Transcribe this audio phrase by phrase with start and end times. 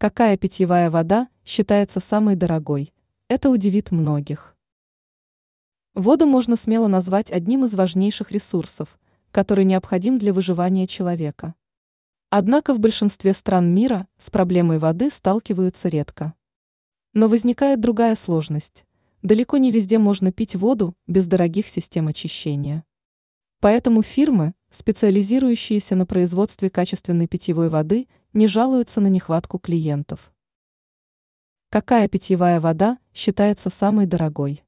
[0.00, 2.94] Какая питьевая вода считается самой дорогой?
[3.26, 4.56] Это удивит многих.
[5.96, 8.96] Воду можно смело назвать одним из важнейших ресурсов,
[9.32, 11.56] который необходим для выживания человека.
[12.30, 16.34] Однако в большинстве стран мира с проблемой воды сталкиваются редко.
[17.12, 18.84] Но возникает другая сложность.
[19.22, 22.84] Далеко не везде можно пить воду без дорогих систем очищения.
[23.58, 30.32] Поэтому фирмы, специализирующиеся на производстве качественной питьевой воды, не жалуются на нехватку клиентов.
[31.70, 34.64] Какая питьевая вода считается самой дорогой?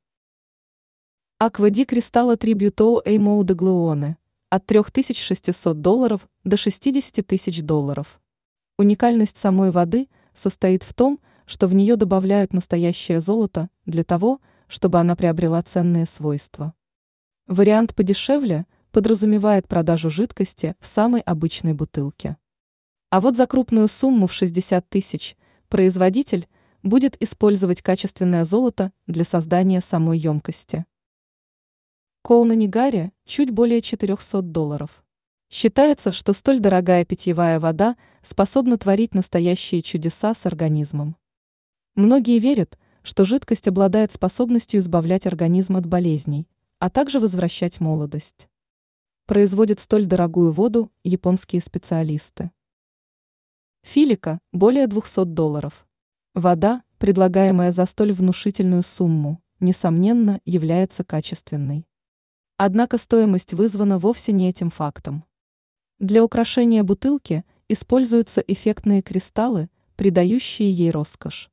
[1.39, 4.19] Аквади Кристалла Трибьютоу Эймоу де Глеоне
[4.51, 8.21] от 3600 долларов до 60 тысяч долларов.
[8.77, 14.99] Уникальность самой воды состоит в том, что в нее добавляют настоящее золото для того, чтобы
[14.99, 16.75] она приобрела ценные свойства.
[17.47, 22.37] Вариант подешевле подразумевает продажу жидкости в самой обычной бутылке.
[23.11, 25.37] А вот за крупную сумму в 60 тысяч
[25.69, 26.47] производитель
[26.85, 30.87] будет использовать качественное золото для создания самой емкости.
[32.23, 35.03] Коуна Нигари чуть более 400 долларов.
[35.51, 41.17] Считается, что столь дорогая питьевая вода способна творить настоящие чудеса с организмом.
[41.97, 46.47] Многие верят, что жидкость обладает способностью избавлять организм от болезней,
[46.79, 48.49] а также возвращать молодость.
[49.27, 52.53] Производят столь дорогую воду японские специалисты.
[53.83, 55.87] Филика– более 200 долларов.
[56.35, 61.87] Вода, предлагаемая за столь внушительную сумму, несомненно, является качественной.
[62.57, 65.25] Однако стоимость вызвана вовсе не этим фактом.
[65.99, 71.51] Для украшения бутылки используются эффектные кристаллы, придающие ей роскошь.